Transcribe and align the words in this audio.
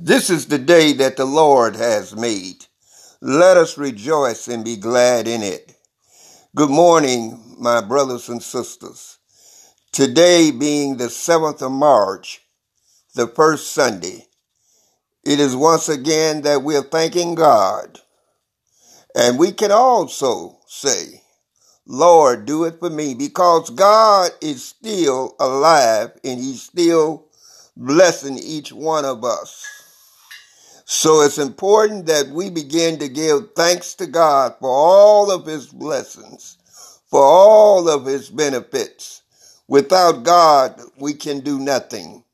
This 0.00 0.30
is 0.30 0.46
the 0.46 0.60
day 0.60 0.92
that 0.92 1.16
the 1.16 1.24
Lord 1.24 1.74
has 1.74 2.14
made. 2.14 2.66
Let 3.20 3.56
us 3.56 3.76
rejoice 3.76 4.46
and 4.46 4.64
be 4.64 4.76
glad 4.76 5.26
in 5.26 5.42
it. 5.42 5.74
Good 6.54 6.70
morning, 6.70 7.56
my 7.58 7.80
brothers 7.80 8.28
and 8.28 8.40
sisters. 8.40 9.18
Today 9.90 10.52
being 10.52 10.98
the 10.98 11.08
7th 11.08 11.62
of 11.62 11.72
March, 11.72 12.42
the 13.16 13.26
first 13.26 13.72
Sunday, 13.72 14.28
it 15.24 15.40
is 15.40 15.56
once 15.56 15.88
again 15.88 16.42
that 16.42 16.62
we're 16.62 16.82
thanking 16.82 17.34
God. 17.34 17.98
And 19.16 19.36
we 19.36 19.50
can 19.50 19.72
also 19.72 20.60
say, 20.68 21.22
Lord, 21.86 22.46
do 22.46 22.62
it 22.66 22.78
for 22.78 22.88
me 22.88 23.14
because 23.14 23.70
God 23.70 24.30
is 24.40 24.64
still 24.64 25.34
alive 25.40 26.12
and 26.22 26.38
he's 26.38 26.62
still 26.62 27.26
blessing 27.76 28.38
each 28.38 28.72
one 28.72 29.04
of 29.04 29.24
us. 29.24 29.77
So 30.90 31.20
it's 31.20 31.36
important 31.36 32.06
that 32.06 32.28
we 32.28 32.48
begin 32.48 32.98
to 33.00 33.10
give 33.10 33.52
thanks 33.54 33.92
to 33.96 34.06
God 34.06 34.54
for 34.58 34.70
all 34.70 35.30
of 35.30 35.44
his 35.44 35.66
blessings, 35.66 36.56
for 37.10 37.22
all 37.22 37.90
of 37.90 38.06
his 38.06 38.30
benefits. 38.30 39.20
Without 39.68 40.22
God, 40.22 40.80
we 40.98 41.12
can 41.12 41.40
do 41.40 41.58
nothing. 41.58 42.24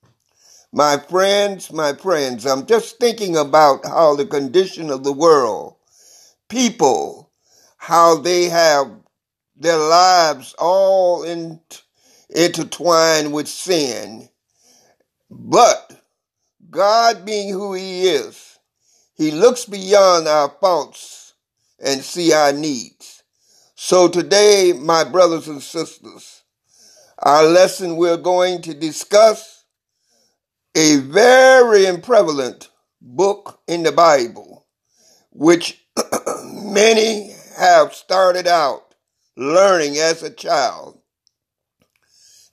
My 0.73 0.99
friends, 0.99 1.73
my 1.73 1.95
friends, 1.95 2.47
I'm 2.47 2.65
just 2.65 3.01
thinking 3.01 3.37
about 3.37 3.85
how 3.85 4.15
the 4.15 4.25
condition 4.25 4.89
of 4.89 5.03
the 5.03 5.13
world, 5.13 5.75
people, 6.49 7.33
how 7.77 8.19
they 8.19 8.45
have 8.45 8.89
their 9.57 9.79
lives 9.79 10.55
all 10.61 11.25
in, 11.25 11.59
intertwined 12.31 13.33
with 13.33 13.49
sin. 13.49 14.29
But 15.29 16.04
God 16.75 17.25
being 17.25 17.51
who 17.51 17.75
he 17.75 18.09
is, 18.09 18.59
he 19.15 19.31
looks 19.31 19.65
beyond 19.65 20.27
our 20.27 20.49
faults 20.61 21.35
and 21.79 22.03
see 22.03 22.33
our 22.33 22.53
needs. 22.53 23.23
So 23.77 24.09
today, 24.09 24.73
my 24.77 25.05
brothers 25.05 25.47
and 25.47 25.63
sisters, 25.63 26.43
our 27.19 27.45
lesson 27.45 27.97
we're 27.97 28.17
going 28.17 28.61
to 28.63 28.75
discuss 28.75 29.65
a 30.75 30.97
very 30.97 31.97
prevalent 31.99 32.71
book 33.01 33.61
in 33.69 33.85
the 33.85 33.93
Bible, 33.93 34.67
which 35.31 35.81
many 36.45 37.37
have 37.57 37.95
started 37.95 38.49
out 38.49 38.97
learning 39.37 39.97
as 39.97 40.25
a 40.25 40.31
child, 40.31 40.99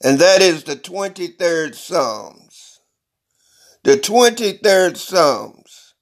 and 0.04 0.20
that 0.20 0.44
is 0.44 0.64
the 0.64 0.76
23rd 0.76 1.74
Psalms. 1.74 2.51
The 3.84 3.98
23rd 3.98 4.96
Psalms. 4.96 5.96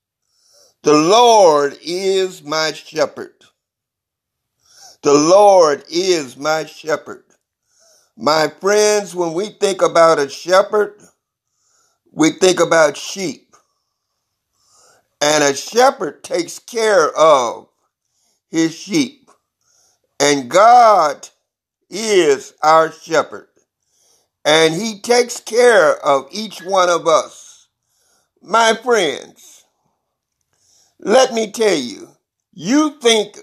The 0.84 0.92
Lord 0.92 1.78
is 1.82 2.44
my 2.44 2.74
shepherd. 2.74 3.46
The 5.02 5.14
Lord 5.14 5.86
is 5.90 6.36
my 6.36 6.66
shepherd. 6.66 7.24
My 8.18 8.50
friends, 8.60 9.16
when 9.16 9.32
we 9.34 9.52
think 9.52 9.82
about 9.82 10.20
a 10.20 10.28
shepherd, 10.28 11.02
we 12.12 12.32
think 12.32 12.60
about 12.60 12.98
sheep. 12.98 13.56
And 15.22 15.42
a 15.42 15.56
shepherd 15.56 16.22
takes 16.22 16.60
care 16.60 17.18
of 17.18 17.70
his 18.50 18.76
sheep. 18.76 19.32
And 20.20 20.50
God 20.52 21.30
is 21.90 22.56
our 22.62 22.92
shepherd. 22.92 23.48
And 24.44 24.74
he 24.74 25.00
takes 25.00 25.40
care 25.40 25.96
of 26.06 26.28
each 26.32 26.62
one 26.62 26.90
of 26.90 27.08
us. 27.08 27.49
My 28.42 28.74
friends, 28.74 29.66
let 31.00 31.34
me 31.34 31.52
tell 31.52 31.76
you, 31.78 32.10
you 32.54 32.98
think 33.02 33.38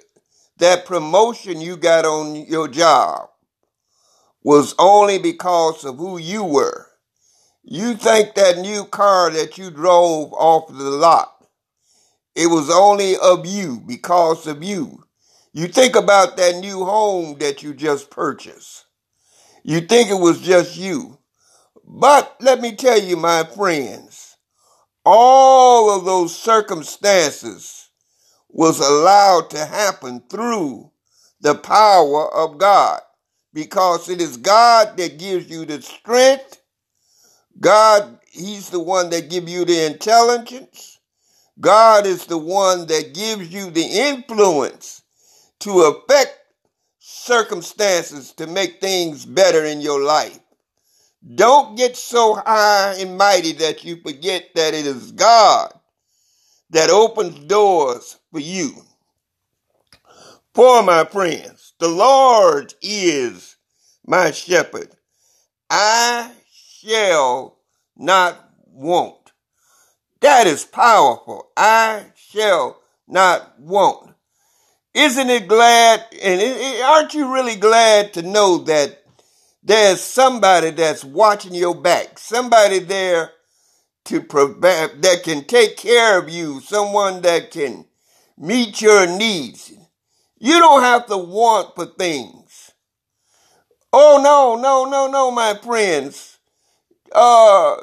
that 0.58 0.86
promotion 0.86 1.60
you 1.60 1.76
got 1.76 2.06
on 2.06 2.36
your 2.46 2.66
job 2.66 3.28
was 4.42 4.74
only 4.78 5.18
because 5.18 5.84
of 5.84 5.98
who 5.98 6.18
you 6.18 6.44
were. 6.44 6.86
You 7.62 7.94
think 7.94 8.34
that 8.36 8.58
new 8.58 8.84
car 8.84 9.30
that 9.30 9.58
you 9.58 9.70
drove 9.70 10.32
off 10.32 10.68
the 10.68 10.74
lot, 10.90 11.44
it 12.34 12.46
was 12.46 12.70
only 12.70 13.16
of 13.18 13.44
you, 13.44 13.82
because 13.86 14.46
of 14.46 14.64
you. 14.64 15.04
You 15.52 15.68
think 15.68 15.94
about 15.94 16.36
that 16.38 16.56
new 16.56 16.84
home 16.84 17.38
that 17.38 17.62
you 17.62 17.74
just 17.74 18.10
purchased. 18.10 18.86
You 19.62 19.80
think 19.80 20.10
it 20.10 20.20
was 20.20 20.40
just 20.40 20.76
you. 20.76 21.18
But 21.84 22.36
let 22.40 22.60
me 22.60 22.74
tell 22.74 23.00
you, 23.00 23.16
my 23.16 23.44
friends, 23.44 24.25
all 25.06 25.96
of 25.96 26.04
those 26.04 26.36
circumstances 26.36 27.90
was 28.48 28.80
allowed 28.80 29.48
to 29.50 29.64
happen 29.64 30.20
through 30.28 30.90
the 31.40 31.54
power 31.54 32.34
of 32.34 32.58
God 32.58 33.00
because 33.54 34.08
it 34.08 34.20
is 34.20 34.36
God 34.36 34.96
that 34.96 35.18
gives 35.18 35.48
you 35.48 35.64
the 35.64 35.80
strength. 35.80 36.60
God, 37.60 38.18
he's 38.28 38.70
the 38.70 38.80
one 38.80 39.10
that 39.10 39.30
gives 39.30 39.50
you 39.50 39.64
the 39.64 39.86
intelligence. 39.86 40.98
God 41.60 42.04
is 42.04 42.26
the 42.26 42.36
one 42.36 42.86
that 42.88 43.14
gives 43.14 43.52
you 43.52 43.70
the 43.70 43.84
influence 43.86 45.02
to 45.60 45.82
affect 45.82 46.36
circumstances 46.98 48.32
to 48.32 48.48
make 48.48 48.80
things 48.80 49.24
better 49.24 49.64
in 49.64 49.80
your 49.80 50.02
life. 50.02 50.40
Don't 51.34 51.76
get 51.76 51.96
so 51.96 52.34
high 52.34 52.96
and 52.98 53.18
mighty 53.18 53.52
that 53.52 53.84
you 53.84 53.96
forget 53.96 54.50
that 54.54 54.74
it 54.74 54.86
is 54.86 55.12
God 55.12 55.72
that 56.70 56.90
opens 56.90 57.38
doors 57.46 58.18
for 58.30 58.40
you. 58.40 58.72
For 60.54 60.82
my 60.82 61.04
friends, 61.04 61.74
the 61.78 61.88
Lord 61.88 62.74
is 62.80 63.56
my 64.06 64.30
shepherd. 64.30 64.90
I 65.68 66.32
shall 66.52 67.58
not 67.96 68.38
want. 68.66 69.32
That 70.20 70.46
is 70.46 70.64
powerful. 70.64 71.50
I 71.56 72.06
shall 72.14 72.80
not 73.06 73.60
want. 73.60 74.14
Isn't 74.94 75.28
it 75.28 75.46
glad? 75.46 76.06
And 76.22 76.82
aren't 76.82 77.14
you 77.14 77.32
really 77.32 77.56
glad 77.56 78.14
to 78.14 78.22
know 78.22 78.58
that 78.58 79.05
there's 79.66 80.00
somebody 80.00 80.70
that's 80.70 81.04
watching 81.04 81.54
your 81.54 81.74
back, 81.74 82.20
somebody 82.20 82.78
there 82.78 83.32
to 84.04 84.20
provide, 84.22 85.02
that 85.02 85.22
can 85.24 85.44
take 85.44 85.76
care 85.76 86.20
of 86.20 86.28
you, 86.28 86.60
someone 86.60 87.20
that 87.22 87.50
can 87.50 87.84
meet 88.38 88.80
your 88.80 89.08
needs. 89.08 89.72
You 90.38 90.60
don't 90.60 90.82
have 90.82 91.06
to 91.06 91.16
want 91.16 91.74
for 91.74 91.86
things. 91.86 92.72
Oh 93.92 94.20
no, 94.22 94.60
no, 94.60 94.84
no, 94.88 95.10
no, 95.10 95.32
my 95.32 95.54
friends. 95.60 96.38
Uh, 97.10 97.76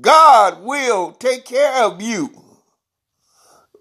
God 0.00 0.62
will 0.62 1.12
take 1.12 1.46
care 1.46 1.84
of 1.84 2.02
you. 2.02 2.30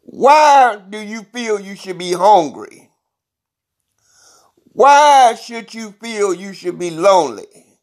Why 0.03 0.77
do 0.89 0.99
you 0.99 1.23
feel 1.23 1.59
you 1.59 1.75
should 1.75 1.97
be 1.97 2.13
hungry? 2.13 2.90
Why 4.73 5.35
should 5.35 5.73
you 5.73 5.91
feel 6.01 6.33
you 6.33 6.53
should 6.53 6.79
be 6.79 6.91
lonely? 6.91 7.77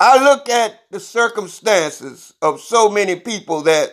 I 0.00 0.22
look 0.22 0.48
at 0.48 0.80
the 0.90 0.98
circumstances 0.98 2.34
of 2.42 2.60
so 2.60 2.88
many 2.88 3.14
people 3.16 3.62
that 3.62 3.92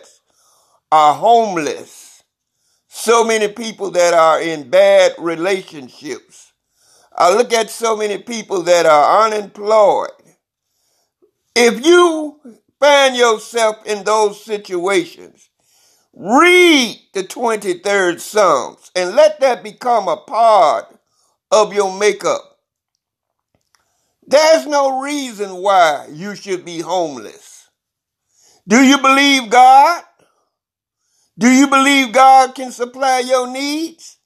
are 0.90 1.14
homeless, 1.14 2.24
so 2.88 3.22
many 3.22 3.46
people 3.46 3.92
that 3.92 4.12
are 4.12 4.40
in 4.40 4.70
bad 4.70 5.12
relationships. 5.18 6.52
I 7.16 7.32
look 7.32 7.52
at 7.52 7.70
so 7.70 7.96
many 7.96 8.18
people 8.18 8.62
that 8.62 8.84
are 8.86 9.26
unemployed. 9.26 10.10
If 11.54 11.84
you 11.86 12.40
find 12.80 13.14
yourself 13.16 13.86
in 13.86 14.02
those 14.02 14.44
situations, 14.44 15.48
read 16.12 16.98
the 17.14 17.22
23rd 17.22 18.18
Psalms 18.18 18.90
and 18.96 19.14
let 19.14 19.38
that 19.40 19.62
become 19.62 20.08
a 20.08 20.16
part 20.16 20.97
of 21.50 21.72
your 21.72 21.98
makeup. 21.98 22.42
There's 24.26 24.66
no 24.66 25.00
reason 25.00 25.54
why 25.56 26.08
you 26.12 26.34
should 26.34 26.64
be 26.64 26.80
homeless. 26.80 27.68
Do 28.66 28.82
you 28.82 28.98
believe 28.98 29.48
God? 29.48 30.02
Do 31.38 31.48
you 31.50 31.68
believe 31.68 32.12
God 32.12 32.54
can 32.54 32.70
supply 32.70 33.20
your 33.20 33.50
needs? 33.50 34.18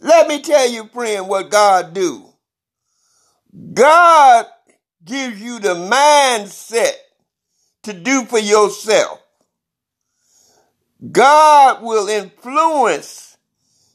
Let 0.00 0.28
me 0.28 0.42
tell 0.42 0.68
you, 0.68 0.88
friend, 0.88 1.28
what 1.28 1.50
God 1.50 1.94
do. 1.94 2.28
God 3.72 4.46
gives 5.02 5.40
you 5.40 5.58
the 5.60 5.74
mindset 5.74 6.92
to 7.84 7.92
do 7.94 8.24
for 8.26 8.38
yourself. 8.38 9.20
God 11.10 11.82
will 11.82 12.08
influence 12.08 13.23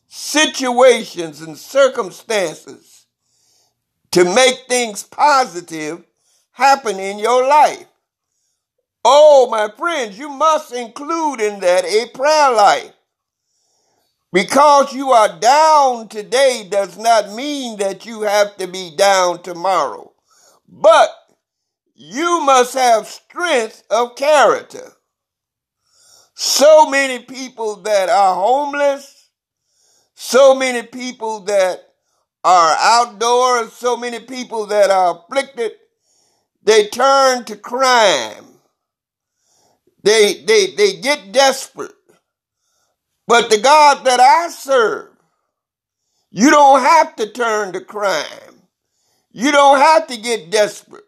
situations 0.09 1.39
and 1.39 1.55
circumstances 1.57 3.05
to 4.11 4.25
make 4.25 4.65
things 4.67 5.03
positive 5.03 6.03
happen 6.51 6.99
in 6.99 7.19
your 7.19 7.47
life. 7.47 7.85
Oh, 9.05 9.47
my 9.49 9.69
friends, 9.77 10.17
you 10.17 10.29
must 10.29 10.73
include 10.73 11.39
in 11.39 11.59
that 11.61 11.85
a 11.85 12.07
prayer 12.13 12.51
life. 12.53 12.91
Because 14.33 14.93
you 14.93 15.11
are 15.11 15.39
down 15.39 16.07
today 16.07 16.67
does 16.69 16.97
not 16.97 17.31
mean 17.33 17.77
that 17.77 18.05
you 18.05 18.21
have 18.21 18.57
to 18.57 18.67
be 18.67 18.95
down 18.95 19.41
tomorrow. 19.41 20.11
But 20.67 21.09
you 21.95 22.41
must 22.41 22.73
have 22.73 23.07
strength 23.07 23.83
of 23.89 24.15
character. 24.15 24.93
So 26.33 26.89
many 26.89 27.19
people 27.19 27.77
that 27.83 28.09
are 28.09 28.35
homeless, 28.35 29.18
so 30.21 30.53
many 30.53 30.85
people 30.85 31.39
that 31.45 31.79
are 32.43 32.75
outdoors, 32.77 33.71
so 33.71 33.95
many 33.95 34.19
people 34.19 34.65
that 34.65 34.89
are 34.89 35.17
afflicted, 35.17 35.71
they 36.61 36.87
turn 36.87 37.45
to 37.45 37.55
crime. 37.55 38.43
They, 40.03 40.43
they, 40.45 40.75
they 40.75 40.99
get 40.99 41.31
desperate. 41.31 41.93
But 43.27 43.49
the 43.49 43.61
God 43.61 44.03
that 44.03 44.19
I 44.19 44.49
serve, 44.49 45.11
you 46.31 46.49
don't 46.49 46.81
have 46.81 47.15
to 47.15 47.31
turn 47.31 47.71
to 47.71 47.79
crime. 47.79 48.63
You 49.31 49.53
don't 49.53 49.77
have 49.77 50.07
to 50.07 50.17
get 50.17 50.51
desperate. 50.51 51.05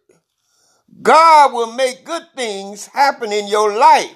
God 1.01 1.51
will 1.51 1.73
make 1.73 2.05
good 2.05 2.27
things 2.33 2.85
happen 2.85 3.33
in 3.33 3.49
your 3.49 3.77
life 3.77 4.15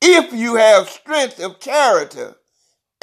if 0.00 0.32
you 0.32 0.54
have 0.54 0.88
strength 0.88 1.38
of 1.38 1.60
character 1.60 2.36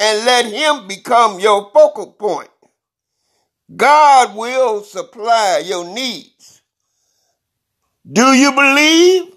and 0.02 0.26
let 0.26 0.46
Him 0.46 0.88
become 0.88 1.40
your 1.40 1.70
focal 1.72 2.12
point. 2.12 2.50
God 3.74 4.36
will 4.36 4.82
supply 4.82 5.62
your 5.64 5.84
needs. 5.86 6.62
Do 8.10 8.32
you 8.32 8.52
believe? 8.52 9.32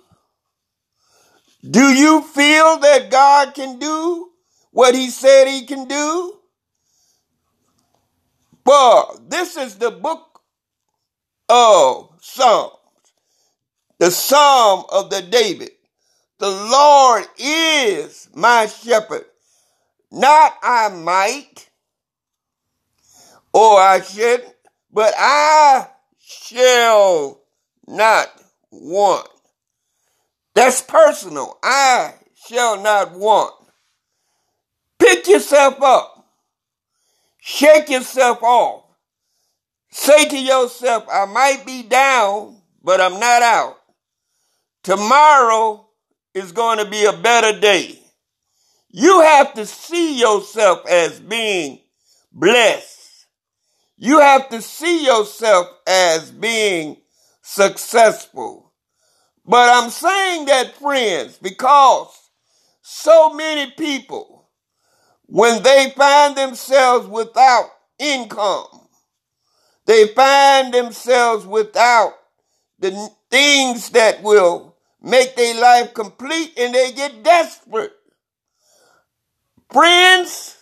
Do 1.69 1.81
you 1.93 2.21
feel 2.21 2.77
that 2.79 3.09
God 3.11 3.53
can 3.53 3.79
do 3.79 4.29
what 4.71 4.95
he 4.95 5.09
said 5.09 5.47
he 5.47 5.65
can 5.65 5.87
do? 5.87 6.37
Well, 8.65 9.19
this 9.27 9.57
is 9.57 9.75
the 9.77 9.91
book 9.91 10.41
of 11.49 12.09
Psalms, 12.21 12.73
the 13.99 14.11
Psalm 14.11 14.85
of 14.91 15.09
the 15.09 15.21
David. 15.21 15.71
The 16.39 16.49
Lord 16.49 17.25
is 17.37 18.29
my 18.35 18.67
shepherd. 18.67 19.25
Not 20.15 20.53
I 20.63 20.87
might 20.87 21.69
or 23.51 23.77
I 23.77 23.99
should, 23.99 24.45
but 24.89 25.13
I 25.17 25.89
shall 26.17 27.41
not 27.85 28.31
want. 28.71 29.27
That's 30.53 30.81
personal. 30.81 31.57
I 31.61 32.13
shall 32.47 32.81
not 32.81 33.11
want. 33.11 33.55
Pick 34.99 35.27
yourself 35.27 35.81
up. 35.81 36.25
Shake 37.41 37.89
yourself 37.89 38.41
off. 38.41 38.85
Say 39.91 40.29
to 40.29 40.39
yourself, 40.39 41.05
I 41.11 41.25
might 41.25 41.65
be 41.65 41.83
down, 41.83 42.61
but 42.81 43.01
I'm 43.01 43.19
not 43.19 43.41
out. 43.41 43.77
Tomorrow 44.81 45.89
is 46.33 46.53
going 46.53 46.77
to 46.77 46.85
be 46.85 47.03
a 47.03 47.11
better 47.11 47.59
day. 47.59 47.99
You 48.97 49.19
have 49.23 49.53
to 49.55 49.65
see 49.65 50.17
yourself 50.17 50.87
as 50.87 51.19
being 51.19 51.81
blessed. 52.31 53.25
You 53.97 54.21
have 54.21 54.47
to 54.51 54.61
see 54.61 55.05
yourself 55.05 55.67
as 55.85 56.31
being 56.31 57.01
successful. 57.41 58.71
But 59.45 59.69
I'm 59.69 59.89
saying 59.89 60.45
that, 60.45 60.77
friends, 60.77 61.37
because 61.37 62.07
so 62.81 63.33
many 63.33 63.69
people, 63.71 64.47
when 65.25 65.61
they 65.61 65.91
find 65.93 66.37
themselves 66.37 67.05
without 67.05 67.65
income, 67.99 68.87
they 69.87 70.07
find 70.07 70.73
themselves 70.73 71.45
without 71.45 72.13
the 72.79 73.09
things 73.29 73.89
that 73.89 74.23
will 74.23 74.77
make 75.01 75.35
their 75.35 75.59
life 75.59 75.93
complete 75.93 76.53
and 76.57 76.73
they 76.73 76.93
get 76.93 77.23
desperate. 77.23 77.91
Friends, 79.71 80.57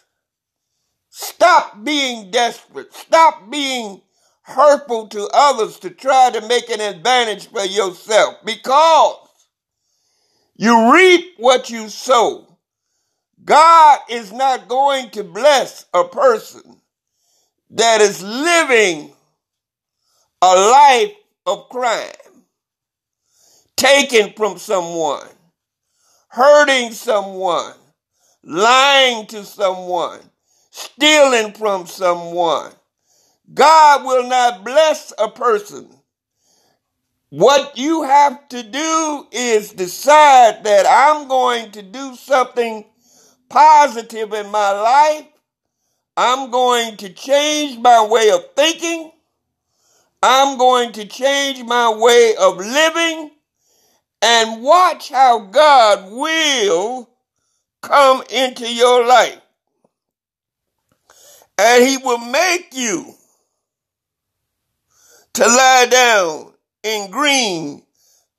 stop 1.09 1.83
being 1.83 2.31
desperate. 2.31 2.93
Stop 2.93 3.49
being 3.49 4.01
hurtful 4.43 5.07
to 5.07 5.29
others 5.33 5.79
to 5.79 5.89
try 5.89 6.29
to 6.31 6.47
make 6.47 6.69
an 6.69 6.81
advantage 6.81 7.47
for 7.47 7.63
yourself 7.63 8.35
because 8.45 9.15
you 10.55 10.93
reap 10.93 11.33
what 11.37 11.69
you 11.69 11.89
sow. 11.89 12.47
God 13.43 13.99
is 14.09 14.31
not 14.31 14.67
going 14.67 15.09
to 15.11 15.23
bless 15.23 15.85
a 15.93 16.05
person 16.05 16.81
that 17.71 18.01
is 18.01 18.21
living 18.21 19.13
a 20.41 20.55
life 20.55 21.13
of 21.45 21.69
crime, 21.69 22.45
taking 23.75 24.33
from 24.33 24.57
someone, 24.57 25.27
hurting 26.29 26.91
someone, 26.91 27.73
lying 28.43 29.25
to 29.27 29.43
someone, 29.43 30.19
stealing 30.71 31.53
from 31.53 31.87
someone 31.87 32.73
God 33.51 34.05
will 34.05 34.27
not 34.27 34.63
bless 34.63 35.11
a 35.17 35.29
person. 35.29 35.89
What 37.29 37.77
you 37.77 38.03
have 38.03 38.47
to 38.49 38.63
do 38.63 39.27
is 39.31 39.71
decide 39.71 40.63
that 40.63 40.85
I'm 40.87 41.27
going 41.27 41.71
to 41.71 41.81
do 41.81 42.15
something 42.15 42.85
positive 43.49 44.33
in 44.33 44.49
my 44.49 44.71
life. 44.71 45.27
I'm 46.15 46.51
going 46.51 46.97
to 46.97 47.09
change 47.09 47.79
my 47.79 48.05
way 48.05 48.29
of 48.29 48.53
thinking. 48.55 49.11
I'm 50.21 50.57
going 50.57 50.93
to 50.93 51.05
change 51.05 51.63
my 51.63 51.93
way 51.93 52.35
of 52.39 52.57
living 52.57 53.31
and 54.21 54.63
watch 54.63 55.09
how 55.09 55.39
God 55.39 56.11
will 56.11 57.09
come 57.83 58.23
into 58.31 58.67
your 58.67 59.05
life. 59.05 59.39
And 61.59 61.87
he 61.87 61.97
will 61.97 62.17
make 62.17 62.73
you 62.73 63.13
to 65.33 65.45
lie 65.45 65.87
down 65.89 66.53
in 66.81 67.11
green 67.11 67.83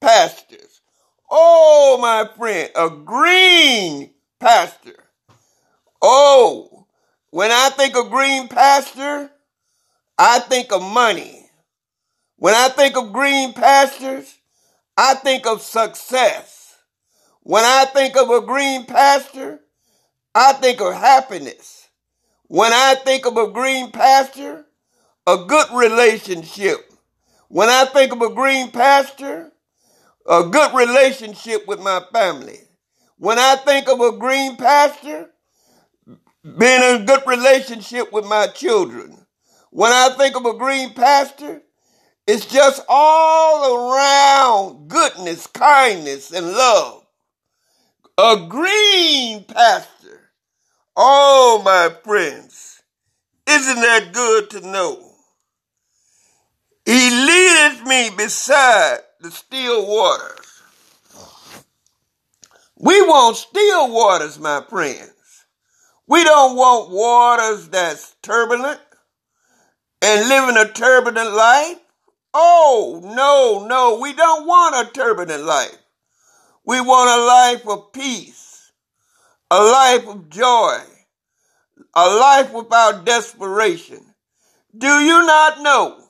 pastures. 0.00 0.81
Oh, 1.31 1.99
my 2.00 2.29
friend, 2.37 2.70
a 2.75 2.91
green 2.91 4.11
pasture. 4.40 5.04
Oh, 6.02 6.87
when 7.30 7.50
I 7.50 7.71
think 7.71 7.97
of 7.97 8.11
green 8.11 8.49
pasture, 8.49 9.30
I 10.18 10.40
think 10.40 10.73
of 10.73 10.83
money. 10.83 11.47
When 12.37 12.54
I 12.54 12.68
think 12.68 12.97
of 12.97 13.12
green 13.12 13.52
pastures, 13.52 14.38
I 14.97 15.14
think 15.14 15.47
of 15.47 15.62
success. 15.62 16.63
When 17.44 17.62
I 17.62 17.84
think 17.84 18.16
of 18.16 18.30
a 18.30 18.40
green 18.40 18.86
pasture, 18.86 19.60
I 20.34 20.54
think 20.54 20.80
of 20.80 20.94
happiness. 20.94 21.88
When 22.48 22.72
I 22.72 22.94
think 23.04 23.26
of 23.26 23.36
a 23.36 23.50
green 23.50 23.90
pasture, 23.92 24.64
a 25.26 25.44
good 25.46 25.66
relationship. 25.74 26.90
When 27.48 27.68
I 27.68 27.84
think 27.84 28.12
of 28.12 28.22
a 28.22 28.34
green 28.34 28.70
pasture, 28.70 29.52
a 30.26 30.44
good 30.44 30.74
relationship 30.74 31.66
with 31.68 31.80
my 31.80 32.02
family. 32.12 32.60
When 33.18 33.38
I 33.38 33.56
think 33.56 33.88
of 33.88 34.00
a 34.00 34.16
green 34.16 34.56
pasture, 34.56 35.30
being 36.42 36.82
in 36.82 37.02
a 37.02 37.04
good 37.04 37.26
relationship 37.26 38.10
with 38.10 38.24
my 38.24 38.46
children. 38.46 39.18
When 39.70 39.92
I 39.92 40.10
think 40.16 40.34
of 40.36 40.46
a 40.46 40.54
green 40.54 40.94
pasture, 40.94 41.62
it's 42.26 42.46
just 42.46 42.82
all 42.88 43.92
around 43.92 44.88
goodness, 44.88 45.46
kindness, 45.46 46.32
and 46.32 46.46
love. 46.46 47.03
A 48.16 48.47
green 48.49 49.42
pasture. 49.44 50.30
Oh, 50.97 51.61
my 51.64 51.92
friends, 52.04 52.80
isn't 53.47 53.80
that 53.80 54.12
good 54.12 54.50
to 54.50 54.61
know? 54.61 55.14
He 56.87 57.11
leadeth 57.11 57.85
me 57.87 58.11
beside 58.16 58.99
the 59.21 59.33
still 59.33 59.88
waters. 59.88 60.62
We 62.78 63.00
want 63.02 63.37
still 63.37 63.92
waters, 63.92 64.38
my 64.38 64.62
friends. 64.68 65.11
We 66.06 66.23
don't 66.23 66.56
want 66.56 66.90
waters 66.90 67.68
that's 67.68 68.14
turbulent 68.23 68.80
and 70.02 70.28
living 70.28 70.56
a 70.56 70.71
turbulent 70.73 71.33
life. 71.33 71.78
Oh, 72.33 73.00
no, 73.02 73.66
no, 73.66 73.99
we 74.00 74.12
don't 74.12 74.47
want 74.47 74.88
a 74.88 74.92
turbulent 74.92 75.44
life. 75.44 75.78
We 76.64 76.80
want 76.80 77.11
a 77.11 77.25
life 77.25 77.68
of 77.68 77.92
peace, 77.92 78.73
a 79.50 79.62
life 79.62 80.06
of 80.09 80.30
joy, 80.30 80.78
a 81.94 82.09
life 82.09 82.52
without 82.52 83.04
desperation. 83.04 84.00
Do 84.76 84.88
you 84.88 85.26
not 85.26 85.61
know 85.62 86.04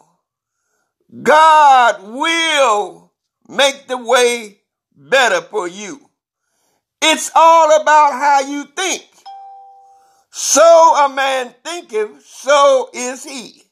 God 1.22 2.02
will 2.02 3.12
make 3.48 3.86
the 3.86 3.98
way 3.98 4.60
better 4.96 5.42
for 5.42 5.68
you. 5.68 6.10
It's 7.02 7.30
all 7.34 7.80
about 7.80 8.12
how 8.12 8.40
you 8.40 8.64
think. 8.64 9.04
So 10.30 10.62
a 11.04 11.08
man 11.14 11.54
thinketh, 11.62 12.24
so 12.24 12.90
is 12.92 13.24
he. 13.24 13.62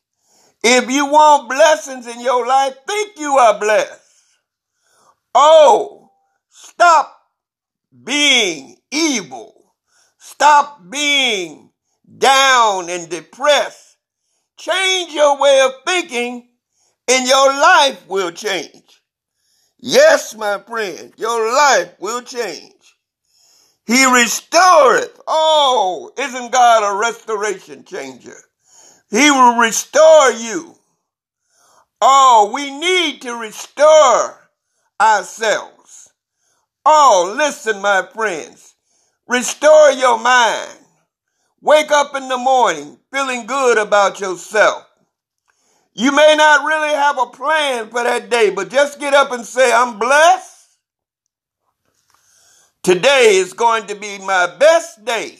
If 0.62 0.90
you 0.90 1.06
want 1.06 1.48
blessings 1.48 2.06
in 2.06 2.20
your 2.20 2.46
life, 2.46 2.76
think 2.86 3.18
you 3.18 3.32
are 3.38 3.58
blessed. 3.58 4.00
Oh, 5.34 6.01
stop 6.62 7.18
being 8.04 8.76
evil. 8.90 9.74
Stop 10.18 10.88
being 10.88 11.70
down 12.18 12.88
and 12.88 13.08
depressed. 13.08 13.96
Change 14.56 15.12
your 15.12 15.40
way 15.40 15.62
of 15.64 15.72
thinking 15.86 16.48
and 17.08 17.26
your 17.26 17.48
life 17.48 18.06
will 18.06 18.30
change. 18.30 19.02
Yes, 19.78 20.34
my 20.36 20.58
friend, 20.58 21.12
your 21.16 21.52
life 21.52 21.94
will 21.98 22.22
change. 22.22 22.96
He 23.84 24.04
restoreth. 24.04 25.20
Oh, 25.26 26.12
isn't 26.16 26.52
God 26.52 26.84
a 26.84 26.98
restoration 26.98 27.84
changer? 27.84 28.36
He 29.10 29.30
will 29.30 29.58
restore 29.58 30.30
you. 30.30 30.76
Oh, 32.00 32.50
we 32.54 32.70
need 32.78 33.22
to 33.22 33.34
restore 33.34 34.48
ourselves. 35.00 35.81
Oh, 36.84 37.34
listen, 37.36 37.80
my 37.80 38.06
friends. 38.12 38.74
Restore 39.28 39.92
your 39.92 40.18
mind. 40.18 40.78
Wake 41.60 41.92
up 41.92 42.16
in 42.16 42.28
the 42.28 42.38
morning 42.38 42.98
feeling 43.12 43.46
good 43.46 43.78
about 43.78 44.20
yourself. 44.20 44.84
You 45.94 46.10
may 46.12 46.34
not 46.36 46.64
really 46.66 46.94
have 46.94 47.18
a 47.18 47.26
plan 47.26 47.90
for 47.90 48.02
that 48.02 48.30
day, 48.30 48.50
but 48.50 48.70
just 48.70 48.98
get 48.98 49.14
up 49.14 49.30
and 49.30 49.44
say, 49.44 49.72
I'm 49.72 49.98
blessed. 49.98 50.78
Today 52.82 53.36
is 53.36 53.52
going 53.52 53.86
to 53.86 53.94
be 53.94 54.18
my 54.18 54.56
best 54.58 55.04
day. 55.04 55.38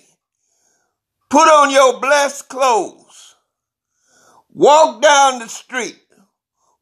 Put 1.31 1.49
on 1.49 1.71
your 1.71 1.99
blessed 1.99 2.49
clothes. 2.49 3.35
Walk 4.55 5.01
down 5.01 5.39
the 5.39 5.49
street, 5.49 5.99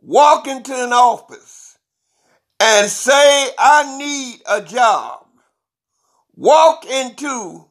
walk 0.00 0.48
into 0.48 0.74
an 0.74 0.92
office, 0.92 1.59
and 2.60 2.88
say, 2.90 3.50
I 3.58 3.96
need 3.98 4.42
a 4.46 4.60
job. 4.62 5.26
Walk 6.36 6.84
into 6.86 7.66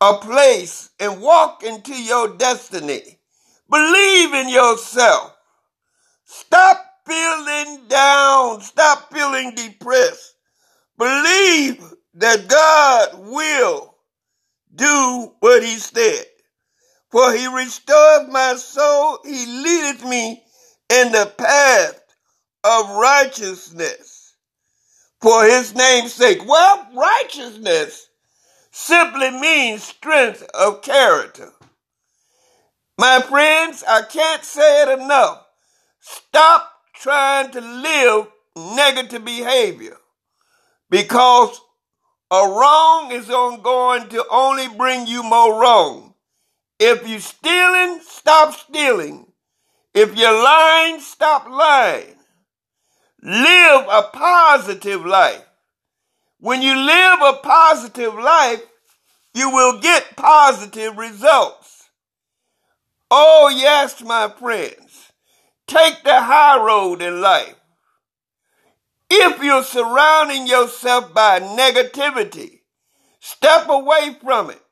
a 0.00 0.14
place 0.14 0.90
and 1.00 1.22
walk 1.22 1.62
into 1.64 1.94
your 1.94 2.36
destiny. 2.36 3.18
Believe 3.70 4.34
in 4.34 4.48
yourself. 4.48 5.34
Stop 6.24 6.84
feeling 7.06 7.88
down. 7.88 8.60
Stop 8.60 9.12
feeling 9.12 9.54
depressed. 9.54 10.34
Believe 10.98 11.82
that 12.14 12.46
God 12.48 13.26
will 13.26 13.94
do 14.74 15.32
what 15.40 15.62
he 15.62 15.76
said. 15.76 16.26
For 17.10 17.32
he 17.32 17.46
restoreth 17.46 18.28
my 18.28 18.54
soul, 18.56 19.18
he 19.24 19.46
leadeth 19.46 20.04
me 20.04 20.42
in 20.90 21.12
the 21.12 21.32
path 21.36 21.69
righteousness. 23.20 24.34
For 25.20 25.44
his 25.44 25.74
name's 25.74 26.14
sake. 26.14 26.46
Well, 26.46 26.88
righteousness 26.96 28.08
simply 28.70 29.30
means 29.30 29.82
strength 29.82 30.48
of 30.54 30.80
character. 30.80 31.50
My 32.98 33.20
friends, 33.20 33.84
I 33.86 34.02
can't 34.02 34.44
say 34.44 34.82
it 34.82 34.98
enough. 34.98 35.44
Stop 36.00 36.72
trying 36.94 37.50
to 37.50 37.60
live 37.60 38.28
negative 38.56 39.24
behavior 39.24 39.96
because 40.88 41.60
a 42.30 42.48
wrong 42.48 43.12
is 43.12 43.26
going 43.26 44.08
to 44.08 44.24
only 44.30 44.68
bring 44.68 45.06
you 45.06 45.22
more 45.22 45.60
wrong. 45.60 46.14
If 46.78 47.06
you're 47.06 47.20
stealing, 47.20 48.00
stop 48.02 48.54
stealing. 48.54 49.26
If 49.92 50.16
you're 50.16 50.32
lying, 50.32 51.00
stop 51.00 51.46
lying. 51.48 52.19
Live 53.22 53.86
a 53.90 54.08
positive 54.12 55.04
life. 55.04 55.44
When 56.38 56.62
you 56.62 56.74
live 56.74 57.18
a 57.22 57.32
positive 57.42 58.14
life, 58.14 58.62
you 59.34 59.50
will 59.50 59.80
get 59.80 60.16
positive 60.16 60.96
results. 60.96 61.90
Oh, 63.10 63.52
yes, 63.54 64.02
my 64.02 64.32
friends. 64.38 65.12
Take 65.66 66.02
the 66.02 66.20
high 66.20 66.64
road 66.64 67.02
in 67.02 67.20
life. 67.20 67.56
If 69.10 69.42
you're 69.42 69.64
surrounding 69.64 70.46
yourself 70.46 71.12
by 71.12 71.40
negativity, 71.40 72.60
step 73.18 73.68
away 73.68 74.16
from 74.22 74.50
it. 74.50 74.62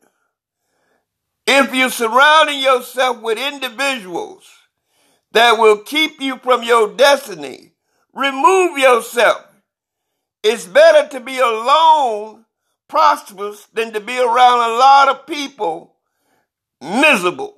If 1.46 1.74
you're 1.74 1.90
surrounding 1.90 2.60
yourself 2.60 3.20
with 3.20 3.38
individuals 3.38 4.44
that 5.32 5.58
will 5.58 5.78
keep 5.78 6.20
you 6.20 6.38
from 6.38 6.62
your 6.62 6.94
destiny, 6.94 7.67
remove 8.18 8.78
yourself. 8.78 9.44
It's 10.42 10.66
better 10.66 11.08
to 11.10 11.20
be 11.20 11.38
alone, 11.38 12.44
prosperous, 12.88 13.66
than 13.72 13.92
to 13.92 14.00
be 14.00 14.18
around 14.18 14.58
a 14.58 14.74
lot 14.76 15.08
of 15.08 15.26
people 15.26 15.94
miserable. 16.80 17.54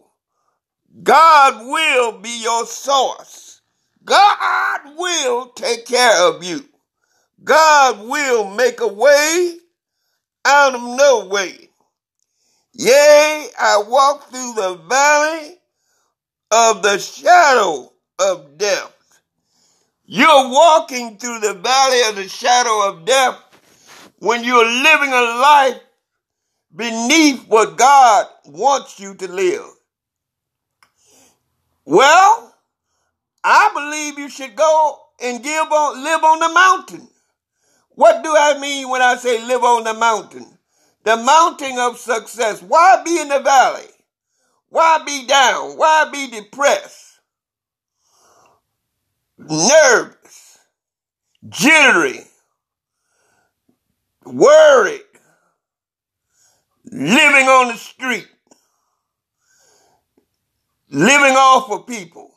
God 1.02 1.66
will 1.66 2.18
be 2.18 2.42
your 2.42 2.66
source. 2.66 3.62
God 4.04 4.80
will 4.96 5.48
take 5.50 5.86
care 5.86 6.28
of 6.28 6.44
you. 6.44 6.64
God 7.42 8.06
will 8.06 8.50
make 8.50 8.80
a 8.80 8.88
way 8.88 9.56
out 10.44 10.74
of 10.74 10.82
no 10.82 11.26
way. 11.30 11.70
Yea, 12.72 13.48
I 13.58 13.82
walk 13.86 14.30
through 14.30 14.54
the 14.54 14.74
valley 14.88 15.58
of 16.50 16.82
the 16.82 16.98
shadow 16.98 17.92
of 18.18 18.58
death. 18.58 18.99
You're 20.12 20.50
walking 20.50 21.18
through 21.18 21.38
the 21.38 21.54
valley 21.54 22.08
of 22.08 22.16
the 22.16 22.28
shadow 22.28 22.88
of 22.88 23.04
death 23.04 23.38
when 24.18 24.42
you're 24.42 24.66
living 24.66 25.12
a 25.12 25.20
life 25.20 25.80
beneath 26.74 27.46
what 27.46 27.76
God 27.76 28.26
wants 28.46 28.98
you 28.98 29.14
to 29.14 29.28
live. 29.30 29.64
Well, 31.84 32.54
I 33.44 33.70
believe 33.72 34.18
you 34.18 34.28
should 34.28 34.56
go 34.56 34.98
and 35.22 35.42
give 35.42 35.70
on, 35.70 36.02
live 36.02 36.24
on 36.24 36.38
the 36.40 36.48
mountain. 36.48 37.08
What 37.90 38.24
do 38.24 38.34
I 38.36 38.58
mean 38.58 38.88
when 38.88 39.02
I 39.02 39.16
say 39.16 39.44
live 39.46 39.62
on 39.62 39.84
the 39.84 39.94
mountain? 39.94 40.58
the 41.04 41.16
mountain 41.16 41.78
of 41.78 41.98
success. 41.98 42.62
Why 42.62 43.02
be 43.04 43.20
in 43.20 43.28
the 43.28 43.40
valley? 43.40 43.88
Why 44.68 45.02
be 45.04 45.26
down? 45.26 45.76
Why 45.76 46.08
be 46.12 46.30
depressed? 46.30 47.09
Nervous, 49.48 50.58
jittery, 51.48 52.20
worried, 54.26 55.00
living 56.84 57.46
on 57.48 57.68
the 57.68 57.76
street, 57.76 58.28
living 60.90 61.36
off 61.36 61.70
of 61.70 61.86
people. 61.86 62.34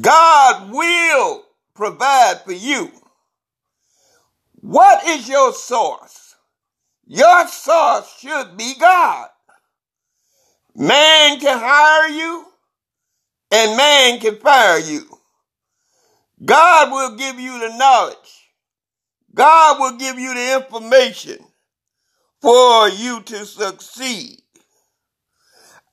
God 0.00 0.70
will 0.70 1.42
provide 1.74 2.42
for 2.44 2.52
you. 2.52 2.92
What 4.60 5.04
is 5.04 5.28
your 5.28 5.52
source? 5.52 6.36
Your 7.06 7.48
source 7.48 8.18
should 8.20 8.56
be 8.56 8.74
God. 8.78 9.28
Man 10.76 11.40
can 11.40 11.58
hire 11.58 12.08
you 12.08 12.46
and 13.50 13.76
man 13.76 14.20
can 14.20 14.36
fire 14.36 14.78
you. 14.78 15.13
God 16.44 16.90
will 16.90 17.16
give 17.16 17.38
you 17.38 17.58
the 17.58 17.76
knowledge. 17.76 18.16
God 19.34 19.80
will 19.80 19.98
give 19.98 20.18
you 20.18 20.34
the 20.34 20.56
information 20.56 21.38
for 22.40 22.88
you 22.88 23.22
to 23.22 23.46
succeed. 23.46 24.42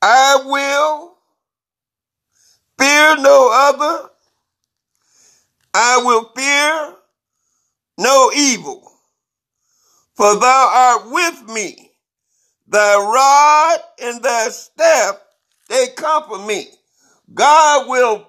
I 0.02 0.42
will 0.46 1.16
fear 2.78 3.18
no 3.18 3.50
other. 3.54 4.10
I 5.74 6.02
will 6.04 6.32
fear 6.36 6.96
no 7.98 8.32
evil 8.36 8.92
for 10.16 10.40
thou 10.40 10.72
art 10.74 11.12
with 11.12 11.50
me. 11.50 11.92
Thy 12.68 12.96
rod 12.96 13.80
and 14.02 14.24
thy 14.24 14.50
staff, 14.50 15.16
they 15.68 15.88
comfort 15.96 16.46
me. 16.46 16.68
God 17.34 17.90
will 17.90 18.28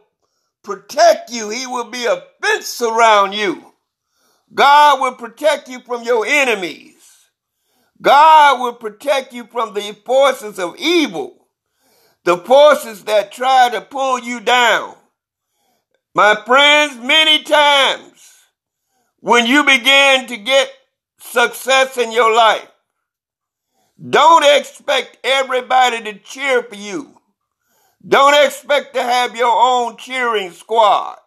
protect 0.63 1.31
you. 1.31 1.51
He 1.51 1.67
will 1.67 1.91
be 1.91 2.07
a 2.07 2.23
fence 2.41 2.81
around 2.81 3.33
you. 3.33 3.73
God 4.55 5.01
will 5.01 5.15
protect 5.15 5.69
you 5.69 5.81
from 5.81 6.03
your 6.03 6.27
enemies. 6.27 6.97
God 8.01 8.61
will 8.61 8.75
protect 8.75 9.33
you 9.33 9.45
from 9.45 9.75
the 9.75 9.97
forces 10.05 10.59
of 10.59 10.77
evil, 10.77 11.47
the 12.25 12.37
forces 12.37 13.05
that 13.05 13.33
try 13.33 13.71
to 13.71 13.81
pull 13.81 14.19
you 14.19 14.41
down. 14.41 14.97
My 16.15 16.35
friends, 16.45 17.03
many 17.03 17.43
times 17.45 18.33
when 19.21 19.47
you 19.47 19.65
begin 19.65 20.27
to 20.27 20.37
get 20.37 20.71
success 21.21 21.97
in 21.97 22.13
your 22.13 22.35
life, 22.35 22.69
don't 24.11 24.45
expect 24.59 25.19
everybody 25.23 26.03
to 26.03 26.19
cheer 26.19 26.63
for 26.65 26.75
you. 26.75 27.17
Don't 28.07 28.47
expect 28.47 28.95
to 28.95 29.03
have 29.03 29.37
your 29.37 29.55
own 29.55 29.97
cheering 29.97 30.51
squad. 30.51 31.19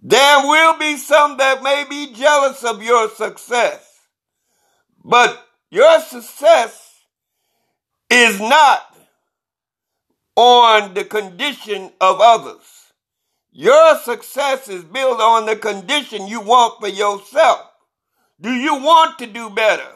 There 0.00 0.38
will 0.46 0.78
be 0.78 0.96
some 0.96 1.36
that 1.36 1.62
may 1.62 1.84
be 1.88 2.12
jealous 2.14 2.64
of 2.64 2.82
your 2.82 3.08
success, 3.10 3.86
but 5.04 5.46
your 5.70 6.00
success 6.00 7.04
is 8.10 8.40
not 8.40 8.80
on 10.36 10.94
the 10.94 11.04
condition 11.04 11.92
of 12.00 12.20
others. 12.20 12.64
Your 13.52 13.98
success 13.98 14.68
is 14.68 14.82
built 14.82 15.20
on 15.20 15.46
the 15.46 15.56
condition 15.56 16.26
you 16.26 16.40
want 16.40 16.80
for 16.80 16.88
yourself. 16.88 17.60
Do 18.40 18.50
you 18.50 18.76
want 18.76 19.18
to 19.18 19.26
do 19.26 19.50
better? 19.50 19.88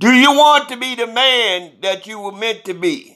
Do 0.00 0.12
you 0.12 0.32
want 0.32 0.68
to 0.68 0.76
be 0.76 0.96
the 0.96 1.06
man 1.06 1.78
that 1.80 2.06
you 2.06 2.18
were 2.18 2.32
meant 2.32 2.64
to 2.66 2.74
be? 2.74 3.15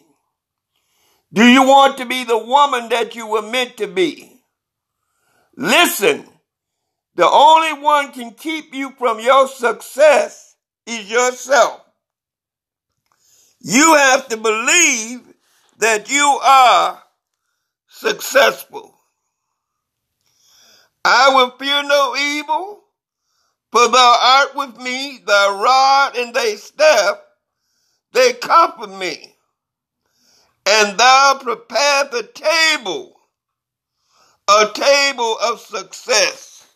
Do 1.33 1.45
you 1.45 1.63
want 1.63 1.99
to 1.99 2.07
be 2.07 2.25
the 2.25 2.39
woman 2.39 2.89
that 2.89 3.15
you 3.15 3.27
were 3.27 3.43
meant 3.43 3.77
to 3.77 3.87
be? 3.87 4.43
Listen, 5.57 6.25
the 7.15 7.29
only 7.29 7.81
one 7.83 8.13
can 8.13 8.33
keep 8.33 8.75
you 8.75 8.93
from 8.99 9.21
your 9.21 9.47
success 9.47 10.57
is 10.87 11.11
yourself. 11.11 11.83
You 13.61 13.95
have 13.95 14.27
to 14.29 14.37
believe 14.37 15.21
that 15.79 16.11
you 16.11 16.25
are 16.43 17.03
successful. 17.89 18.95
I 21.05 21.33
will 21.35 21.51
fear 21.59 21.83
no 21.83 22.17
evil, 22.17 22.83
for 23.71 23.89
thou 23.89 24.17
art 24.21 24.57
with 24.57 24.83
me, 24.83 25.21
thy 25.25 25.49
rod 25.49 26.17
and 26.17 26.35
thy 26.35 26.57
staff, 26.57 27.19
they 28.13 28.33
comfort 28.35 28.91
me. 28.91 29.37
And 30.67 30.99
thou 30.99 31.39
prepare 31.43 32.05
the 32.05 32.23
table, 32.35 33.21
a 34.49 34.67
table 34.73 35.37
of 35.43 35.61
success, 35.61 36.67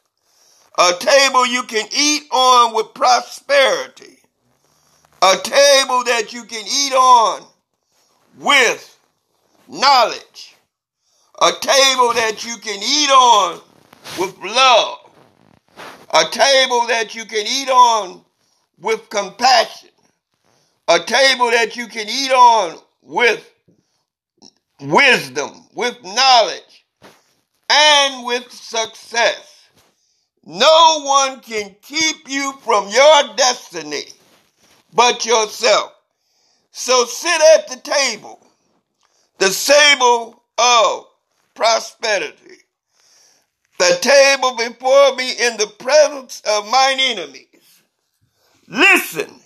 a 0.78 0.92
table 0.98 1.46
you 1.46 1.62
can 1.64 1.86
eat 1.96 2.24
on 2.32 2.74
with 2.74 2.94
prosperity, 2.94 4.18
a 5.22 5.36
table 5.42 6.04
that 6.04 6.32
you 6.32 6.44
can 6.44 6.64
eat 6.66 6.92
on 6.92 7.46
with 8.38 8.98
knowledge, 9.68 10.56
a 11.40 11.50
table 11.60 12.12
that 12.14 12.44
you 12.44 12.56
can 12.58 12.80
eat 12.82 13.10
on 13.10 13.60
with 14.18 14.36
love, 14.38 14.98
a 16.12 16.24
table 16.30 16.86
that 16.88 17.14
you 17.14 17.24
can 17.24 17.46
eat 17.46 17.68
on 17.68 18.24
with 18.80 19.08
compassion, 19.10 19.90
a 20.88 20.98
table 20.98 21.50
that 21.50 21.76
you 21.76 21.86
can 21.86 22.08
eat 22.08 22.32
on 22.32 22.78
with 23.02 23.53
wisdom, 24.90 25.66
with 25.74 25.96
knowledge, 26.02 26.86
and 27.70 28.26
with 28.26 28.50
success. 28.50 29.68
No 30.44 31.02
one 31.04 31.40
can 31.40 31.74
keep 31.82 32.28
you 32.28 32.52
from 32.62 32.88
your 32.88 33.36
destiny 33.36 34.04
but 34.92 35.24
yourself. 35.24 35.92
So 36.70 37.04
sit 37.06 37.40
at 37.56 37.68
the 37.68 37.76
table, 37.76 38.46
the 39.38 39.50
table 39.50 40.42
of 40.58 41.06
prosperity 41.54 42.54
the 43.78 43.98
table 44.00 44.56
before 44.56 45.14
me 45.16 45.32
in 45.32 45.56
the 45.56 45.66
presence 45.78 46.42
of 46.46 46.70
mine 46.70 47.00
enemies. 47.00 47.82
Listen, 48.68 49.40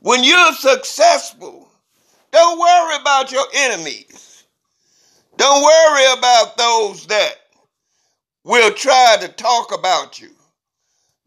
when 0.00 0.22
you're 0.22 0.52
successful, 0.52 1.68
don't 2.30 2.58
worry 2.58 2.96
about 3.00 3.32
your 3.32 3.44
enemies. 3.54 4.35
Don't 5.36 5.62
worry 5.62 6.18
about 6.18 6.56
those 6.56 7.06
that 7.06 7.34
will 8.44 8.72
try 8.72 9.16
to 9.20 9.28
talk 9.28 9.74
about 9.76 10.20
you, 10.20 10.30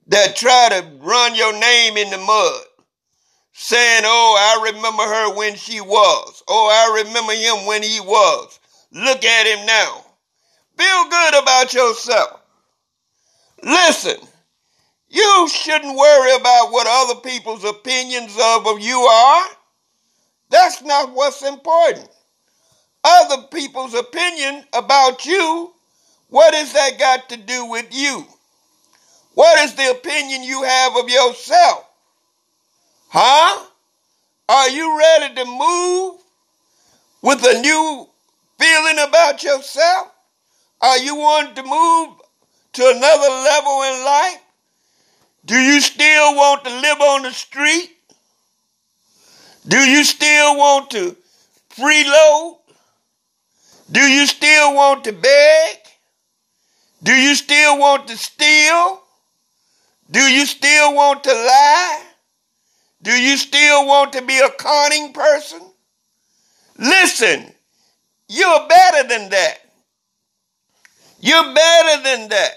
that 0.08 0.36
try 0.36 0.69
to 0.69 0.88
run 1.00 1.36
your 1.36 1.54
name 1.54 1.98
in 1.98 2.10
the 2.10 2.17
mud, 2.17 2.62
saying, 3.54 4.04
Oh, 4.06 4.36
I 4.39 4.72
remember 4.72 5.04
her 5.04 5.36
when 5.36 5.56
she 5.56 5.82
was. 5.82 6.43
Oh, 6.48 6.69
I 6.72 7.04
remember 7.04 7.34
him 7.34 7.67
when 7.67 7.84
he 7.84 8.00
was. 8.00 8.60
Look 8.91 9.24
at 9.24 9.45
him 9.45 9.65
now. 9.65 10.06
Feel 10.78 11.10
good 11.10 11.43
about 11.43 11.74
yourself. 11.74 12.41
Listen, 13.62 14.17
you 15.10 15.50
shouldn't 15.50 15.98
worry 15.98 16.36
about 16.36 16.72
what 16.72 16.88
other 16.89 17.19
people's 17.19 17.63
opinions 17.63 18.36
of 18.41 18.80
you 18.80 18.98
are. 18.98 19.48
That's 20.50 20.82
not 20.82 21.12
what's 21.13 21.43
important. 21.43 22.10
Other 23.04 23.44
people's 23.48 23.94
opinion 23.94 24.66
about 24.74 25.26
you, 25.26 25.74
what 26.30 26.54
has 26.54 26.74
that 26.74 27.00
got 27.00 27.30
to 27.30 27.38
do 27.38 27.66
with 27.66 27.88
you? 27.92 28.26
What 29.34 29.60
is 29.60 29.74
the 29.76 29.92
opinion 29.92 30.44
you 30.44 30.64
have 30.64 30.98
of 30.98 31.10
yourself? 31.10 31.86
Huh? 33.10 33.66
Are 34.50 34.70
you 34.70 34.98
ready 34.98 35.36
to 35.36 35.46
move 35.46 36.22
with 37.22 37.44
a 37.46 37.62
new 37.62 38.08
feeling 38.60 39.08
about 39.08 39.44
yourself? 39.44 40.12
Are 40.82 40.98
you 40.98 41.16
wanting 41.16 41.56
to 41.56 41.64
move 41.64 42.16
to 42.74 42.84
another 42.84 43.30
level 43.30 43.84
in 43.84 44.06
life? 44.06 44.42
Do 45.46 45.56
you 45.56 45.82
still 45.82 46.36
want 46.36 46.64
to 46.66 46.70
live 46.70 47.02
on 47.02 47.24
the 47.24 47.32
street? 47.32 47.92
Do 49.68 49.78
you 49.78 50.04
still 50.04 50.58
want 50.58 50.92
to 50.92 51.16
freeload? 51.70 52.59
Do 53.91 54.02
you 54.02 54.28
still 54.28 54.75
want 54.75 55.04
to 55.06 55.13
beg? 55.13 55.78
Do 57.02 57.13
you 57.13 57.34
still 57.34 57.80
want 57.80 58.08
to 58.08 58.17
steal? 58.17 59.02
Do 60.12 60.19
you 60.19 60.45
still 60.45 60.93
want 60.93 61.23
to 61.23 61.32
lie? 61.32 62.04
Do 63.02 63.12
you 63.12 63.38
still 63.38 63.88
want 63.88 64.13
to 64.13 64.21
be 64.21 64.38
a 64.39 64.49
conning 64.49 65.13
person? 65.13 65.62
Listen, 66.78 67.52
you're 68.28 68.67
better 68.67 69.08
than 69.08 69.30
that. 69.30 69.58
You're 71.19 71.54
better 71.54 72.04
than 72.04 72.30
that. 72.30 72.52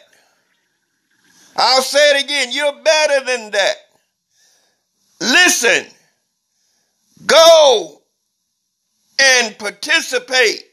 I'll 1.57 1.83
say 1.83 2.16
it 2.16 2.25
again. 2.25 2.49
You're 2.53 2.83
better 2.83 3.25
than 3.25 3.51
that. 3.53 3.77
Listen, 5.21 5.87
go 7.27 8.03
and 9.21 9.57
participate 9.59 10.64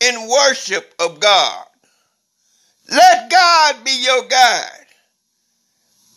in 0.00 0.28
worship 0.28 0.94
of 0.98 1.20
God. 1.20 1.64
Let 2.90 3.30
God 3.30 3.84
be 3.84 4.02
your 4.02 4.26
guide. 4.28 4.86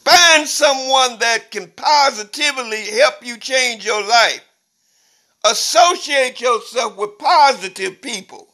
Find 0.04 0.48
someone 0.48 1.20
that 1.20 1.52
can 1.52 1.72
positively 1.76 2.86
help 2.98 3.26
you 3.26 3.38
change 3.38 3.86
your 3.86 4.02
life. 4.06 4.44
Associate 5.46 6.40
yourself 6.40 6.98
with 6.98 7.18
positive 7.20 8.02
people. 8.02 8.48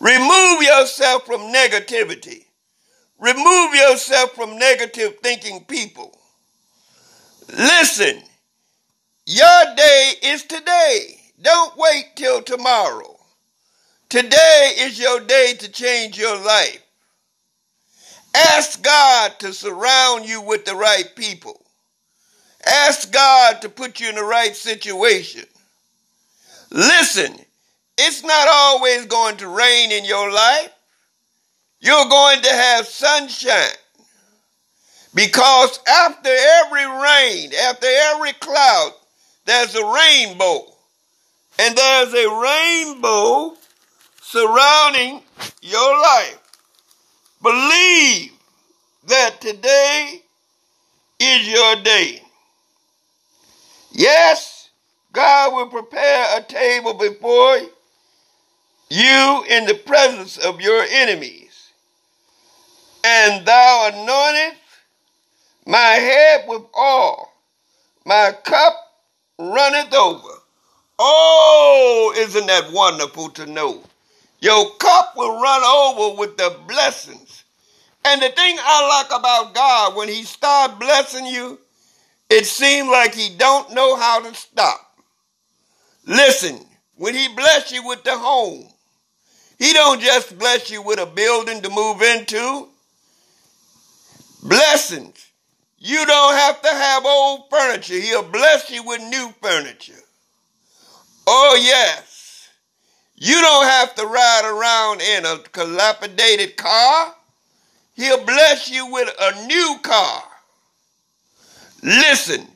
Remove 0.00 0.62
yourself 0.62 1.24
from 1.24 1.52
negativity. 1.52 2.44
Remove 3.18 3.74
yourself 3.74 4.32
from 4.32 4.58
negative 4.58 5.16
thinking 5.22 5.64
people. 5.64 6.16
Listen, 7.48 8.22
your 9.24 9.74
day 9.76 10.12
is 10.22 10.42
today. 10.42 11.20
Don't 11.40 11.76
wait 11.76 12.10
till 12.14 12.42
tomorrow. 12.42 13.15
Today 14.08 14.74
is 14.78 14.98
your 14.98 15.20
day 15.20 15.54
to 15.58 15.68
change 15.68 16.16
your 16.16 16.36
life. 16.36 16.80
Ask 18.34 18.82
God 18.82 19.32
to 19.40 19.52
surround 19.52 20.28
you 20.28 20.40
with 20.40 20.64
the 20.64 20.76
right 20.76 21.10
people. 21.16 21.60
Ask 22.64 23.10
God 23.10 23.62
to 23.62 23.68
put 23.68 23.98
you 23.98 24.08
in 24.08 24.14
the 24.14 24.22
right 24.22 24.54
situation. 24.54 25.44
Listen, 26.70 27.34
it's 27.98 28.22
not 28.22 28.48
always 28.48 29.06
going 29.06 29.38
to 29.38 29.48
rain 29.48 29.90
in 29.90 30.04
your 30.04 30.30
life. 30.30 30.70
You're 31.80 32.08
going 32.08 32.42
to 32.42 32.48
have 32.48 32.86
sunshine. 32.86 33.76
Because 35.14 35.80
after 35.88 36.28
every 36.28 36.84
rain, 36.84 37.50
after 37.68 37.86
every 37.86 38.34
cloud, 38.34 38.92
there's 39.46 39.74
a 39.74 39.84
rainbow. 39.84 40.66
And 41.58 41.76
there's 41.76 42.12
a 42.12 42.40
rainbow 42.40 43.56
surrounding 44.26 45.22
your 45.62 46.00
life. 46.00 46.40
Believe 47.40 48.32
that 49.06 49.40
today 49.40 50.20
is 51.20 51.48
your 51.48 51.76
day. 51.76 52.20
Yes, 53.92 54.70
God 55.12 55.54
will 55.54 55.68
prepare 55.68 56.38
a 56.38 56.42
table 56.42 56.94
before 56.94 57.58
you 58.90 59.44
in 59.48 59.66
the 59.66 59.80
presence 59.86 60.38
of 60.38 60.60
your 60.60 60.84
enemies. 60.90 61.70
And 63.04 63.46
thou 63.46 63.90
anointest 63.92 64.56
my 65.66 65.78
head 65.78 66.46
with 66.48 66.62
oil, 66.76 67.30
my 68.04 68.32
cup 68.44 68.74
runneth 69.38 69.94
over. 69.94 70.28
Oh, 70.98 72.12
isn't 72.16 72.46
that 72.46 72.72
wonderful 72.72 73.30
to 73.30 73.46
know? 73.46 73.84
Your 74.46 74.70
cup 74.76 75.14
will 75.16 75.40
run 75.42 75.64
over 75.64 76.20
with 76.20 76.36
the 76.36 76.56
blessings. 76.68 77.42
And 78.04 78.22
the 78.22 78.28
thing 78.28 78.56
I 78.60 79.02
like 79.02 79.18
about 79.18 79.56
God, 79.56 79.96
when 79.96 80.06
he 80.06 80.22
start 80.22 80.78
blessing 80.78 81.26
you, 81.26 81.58
it 82.30 82.46
seems 82.46 82.88
like 82.88 83.12
he 83.12 83.36
don't 83.36 83.74
know 83.74 83.96
how 83.96 84.20
to 84.20 84.32
stop. 84.36 85.00
Listen, 86.06 86.60
when 86.94 87.12
he 87.16 87.26
bless 87.34 87.72
you 87.72 87.84
with 87.88 88.04
the 88.04 88.16
home, 88.16 88.68
he 89.58 89.72
don't 89.72 90.00
just 90.00 90.38
bless 90.38 90.70
you 90.70 90.80
with 90.80 91.00
a 91.00 91.06
building 91.06 91.60
to 91.62 91.68
move 91.68 92.00
into. 92.00 92.68
Blessings. 94.44 95.26
You 95.76 96.06
don't 96.06 96.34
have 96.34 96.62
to 96.62 96.68
have 96.68 97.04
old 97.04 97.50
furniture. 97.50 97.94
He'll 97.94 98.22
bless 98.22 98.70
you 98.70 98.84
with 98.84 99.00
new 99.10 99.34
furniture. 99.42 100.04
Oh, 101.26 101.60
yes. 101.60 102.15
You 103.16 103.40
don't 103.40 103.64
have 103.64 103.94
to 103.94 104.06
ride 104.06 104.42
around 104.44 105.00
in 105.00 105.24
a 105.24 105.40
dilapidated 105.52 106.56
car. 106.56 107.14
He'll 107.94 108.24
bless 108.24 108.70
you 108.70 108.92
with 108.92 109.08
a 109.18 109.46
new 109.46 109.76
car. 109.82 110.22
Listen, 111.82 112.46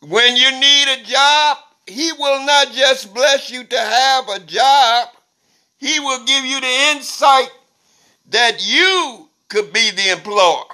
when 0.00 0.36
you 0.36 0.50
need 0.60 0.88
a 0.88 1.04
job, 1.04 1.58
he 1.86 2.12
will 2.12 2.44
not 2.44 2.72
just 2.72 3.14
bless 3.14 3.50
you 3.50 3.64
to 3.64 3.78
have 3.78 4.28
a 4.28 4.40
job. 4.40 5.08
He 5.78 5.98
will 5.98 6.24
give 6.26 6.44
you 6.44 6.60
the 6.60 6.92
insight 6.92 7.50
that 8.28 8.58
you 8.60 9.28
could 9.48 9.72
be 9.72 9.90
the 9.90 10.10
employer. 10.12 10.64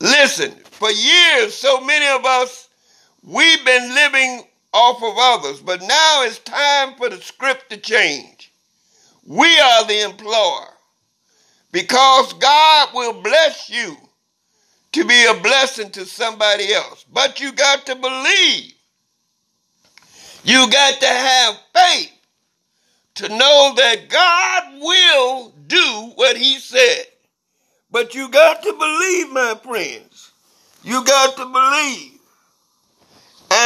Listen, 0.00 0.50
for 0.64 0.90
years, 0.90 1.54
so 1.54 1.80
many 1.80 2.06
of 2.06 2.24
us, 2.24 2.68
we've 3.22 3.64
been 3.64 3.94
living 3.94 4.44
off 4.74 5.02
of 5.02 5.14
others, 5.16 5.60
but 5.60 5.80
now 5.80 6.24
it's 6.24 6.40
time 6.40 6.94
for 6.96 7.08
the 7.08 7.16
script 7.22 7.70
to 7.70 7.76
change. 7.78 8.52
We 9.24 9.58
are 9.58 9.86
the 9.86 10.04
employer 10.04 10.68
because 11.72 12.32
God 12.34 12.88
will 12.92 13.22
bless 13.22 13.70
you 13.70 13.96
to 14.92 15.04
be 15.04 15.26
a 15.26 15.34
blessing 15.40 15.90
to 15.92 16.04
somebody 16.04 16.72
else. 16.74 17.04
But 17.12 17.40
you 17.40 17.52
got 17.52 17.86
to 17.86 17.94
believe. 17.94 18.74
You 20.44 20.70
got 20.70 21.00
to 21.00 21.06
have 21.06 21.58
faith 21.74 22.12
to 23.16 23.28
know 23.28 23.74
that 23.76 24.08
God 24.08 24.80
will 24.80 25.52
do 25.68 26.12
what 26.16 26.36
he 26.36 26.58
said. 26.58 27.06
But 27.90 28.14
you 28.14 28.28
got 28.28 28.62
to 28.62 28.72
believe, 28.72 29.30
my 29.32 29.58
friends. 29.62 30.32
You 30.82 31.04
got 31.04 31.36
to 31.36 31.46
believe. 31.46 32.13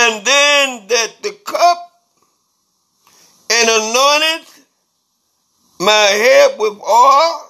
And 0.00 0.24
then 0.24 0.86
that 0.86 1.14
the 1.22 1.32
cup 1.44 1.90
and 3.50 3.68
anointed 3.68 4.46
my 5.80 5.90
head 5.90 6.56
with 6.56 6.78
oil, 6.80 7.46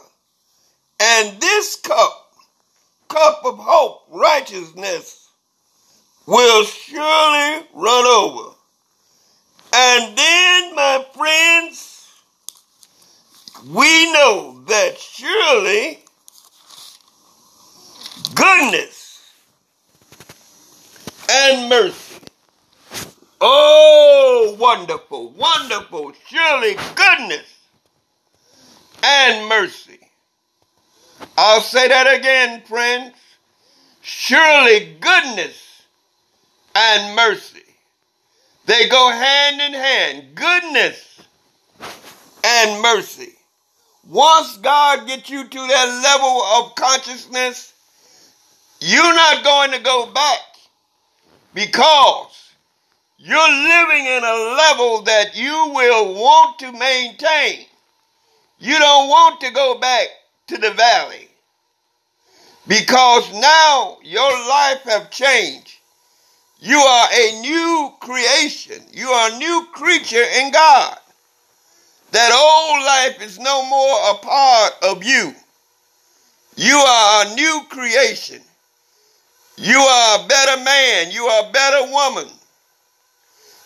and 0.98 1.38
this 1.42 1.76
cup, 1.76 2.32
cup 3.08 3.42
of 3.44 3.58
hope, 3.58 4.04
righteousness, 4.10 5.28
will 6.26 6.64
surely 6.64 7.66
run 7.74 8.06
over. 8.06 8.54
And 9.74 10.16
then, 10.16 10.74
my 10.74 11.04
friends, 11.14 12.10
we 13.66 14.12
know 14.12 14.62
that 14.68 14.96
surely 14.98 16.02
goodness 18.34 19.22
and 21.30 21.68
mercy. 21.68 22.07
Oh, 23.40 24.56
wonderful, 24.58 25.30
wonderful, 25.30 26.12
surely 26.26 26.76
goodness 26.94 27.46
and 29.02 29.48
mercy. 29.48 30.00
I'll 31.36 31.60
say 31.60 31.88
that 31.88 32.18
again, 32.18 32.62
friends. 32.62 33.14
Surely 34.00 34.96
goodness 35.00 35.82
and 36.74 37.14
mercy 37.14 37.62
they 38.68 38.86
go 38.86 39.10
hand 39.10 39.62
in 39.62 39.72
hand. 39.72 40.34
Goodness 40.34 41.22
and 42.44 42.82
mercy. 42.82 43.32
Once 44.06 44.58
God 44.58 45.06
gets 45.06 45.30
you 45.30 45.42
to 45.42 45.58
that 45.58 46.00
level 46.04 46.42
of 46.66 46.74
consciousness, 46.74 47.72
you're 48.80 49.14
not 49.14 49.42
going 49.42 49.70
to 49.70 49.78
go 49.78 50.12
back 50.12 50.40
because 51.54 52.47
you're 53.18 53.50
living 53.50 54.06
in 54.06 54.22
a 54.22 54.54
level 54.56 55.02
that 55.02 55.36
you 55.36 55.72
will 55.74 56.14
want 56.14 56.58
to 56.60 56.72
maintain. 56.72 57.66
You 58.60 58.78
don't 58.78 59.08
want 59.08 59.40
to 59.40 59.50
go 59.50 59.78
back 59.78 60.08
to 60.48 60.56
the 60.56 60.70
valley 60.70 61.28
because 62.68 63.32
now 63.32 63.98
your 64.04 64.30
life 64.30 64.82
have 64.84 65.10
changed. 65.10 65.74
You 66.60 66.78
are 66.78 67.08
a 67.12 67.40
new 67.40 67.92
creation. 68.00 68.82
You 68.92 69.08
are 69.08 69.32
a 69.32 69.38
new 69.38 69.66
creature 69.72 70.24
in 70.40 70.52
God. 70.52 70.98
That 72.12 72.32
old 72.32 72.84
life 72.84 73.28
is 73.28 73.38
no 73.38 73.64
more 73.68 74.10
a 74.10 74.14
part 74.14 74.72
of 74.82 75.04
you. 75.04 75.34
You 76.56 76.76
are 76.76 77.26
a 77.26 77.34
new 77.34 77.62
creation. 77.68 78.40
You 79.56 79.78
are 79.78 80.24
a 80.24 80.28
better 80.28 80.62
man. 80.64 81.10
You 81.10 81.24
are 81.24 81.48
a 81.48 81.52
better 81.52 81.92
woman. 81.92 82.28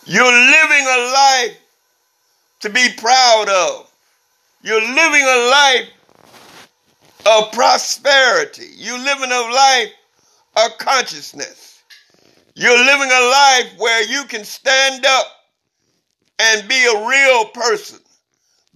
You're 0.04 0.24
living 0.24 0.86
a 0.86 1.12
life 1.12 1.56
to 2.60 2.70
be 2.70 2.88
proud 2.98 3.48
of. 3.48 3.90
You're 4.62 4.80
living 4.80 5.22
a 5.22 5.50
life 5.50 5.88
of 7.26 7.52
prosperity. 7.52 8.68
You're 8.76 8.98
living 8.98 9.30
a 9.30 9.52
life 9.52 9.92
of 10.56 10.78
consciousness. 10.78 11.82
You're 12.54 12.78
living 12.78 13.10
a 13.10 13.30
life 13.30 13.72
where 13.78 14.04
you 14.04 14.24
can 14.24 14.44
stand 14.44 15.06
up 15.06 15.26
and 16.38 16.68
be 16.68 16.84
a 16.84 17.08
real 17.08 17.46
person, 17.46 18.00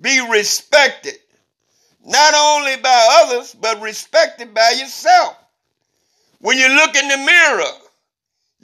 be 0.00 0.26
respected, 0.30 1.18
not 2.04 2.34
only 2.34 2.76
by 2.80 3.22
others, 3.22 3.54
but 3.60 3.80
respected 3.80 4.54
by 4.54 4.76
yourself. 4.78 5.36
When 6.40 6.56
you 6.56 6.68
look 6.68 6.94
in 6.94 7.08
the 7.08 7.16
mirror, 7.18 7.72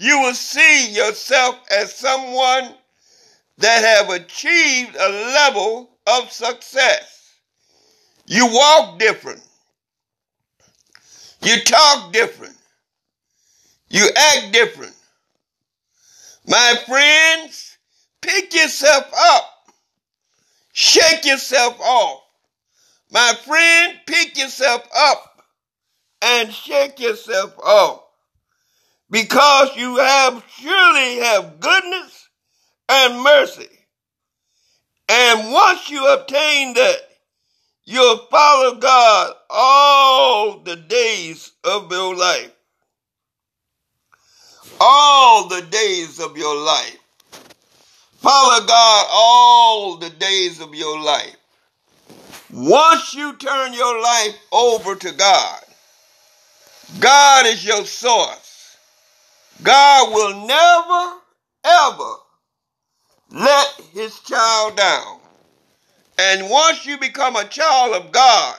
you 0.03 0.21
will 0.21 0.35
see 0.35 0.91
yourself 0.91 1.61
as 1.71 1.95
someone 1.95 2.75
that 3.59 3.85
have 3.85 4.11
achieved 4.11 4.97
a 4.97 5.09
level 5.09 5.91
of 6.09 6.33
success. 6.33 7.35
You 8.27 8.49
walk 8.49 8.99
different. 8.99 9.41
You 11.43 11.61
talk 11.61 12.13
different. 12.13 12.57
You 13.91 14.09
act 14.17 14.53
different. 14.53 14.97
My 16.49 16.75
friends, 16.85 17.79
pick 18.21 18.53
yourself 18.55 19.09
up. 19.17 19.73
Shake 20.73 21.25
yourself 21.25 21.81
off. 21.81 22.25
My 23.13 23.35
friend, 23.45 24.01
pick 24.07 24.37
yourself 24.37 24.83
up 24.97 25.45
and 26.23 26.53
shake 26.53 26.99
yourself 26.99 27.57
off. 27.61 28.02
Because 29.13 29.77
you 29.77 29.99
have 29.99 30.45
surely 30.59 31.19
have 31.19 31.61
goodness 31.61 32.29
and 32.89 33.23
mercy. 33.23 33.69
And 35.09 35.53
once 35.53 35.89
you 35.89 36.13
obtain 36.13 36.75
that, 36.75 36.97
you'll 37.85 38.27
follow 38.31 38.75
God 38.75 39.35
all 39.49 40.59
the 40.59 40.77
days 40.77 41.53
of 41.63 41.93
your 41.93 42.17
life 42.17 42.51
all 44.85 45.47
the 45.47 45.63
days 45.63 46.19
of 46.19 46.37
your 46.37 46.57
life. 46.57 46.99
Follow 48.17 48.67
God 48.67 49.07
all 49.13 49.97
the 49.97 50.11
days 50.11 50.61
of 50.61 50.75
your 50.75 51.01
life. 51.01 51.37
Once 52.53 53.15
you 53.15 53.33
turn 53.35 53.73
your 53.73 54.03
life 54.03 54.35
over 54.51 54.97
to 54.97 55.13
God, 55.13 55.61
God 56.99 57.47
is 57.47 57.65
your 57.65 57.85
source. 57.85 58.42
God 59.63 60.13
will 60.13 60.47
never, 60.47 61.21
ever 61.65 62.15
let 63.31 63.81
his 63.93 64.19
child 64.21 64.77
down. 64.77 65.21
And 66.19 66.51
once 66.51 66.87
you 66.87 66.99
become 66.99 67.37
a 67.37 67.45
child 67.45 67.95
of 67.95 68.13
God, 68.13 68.59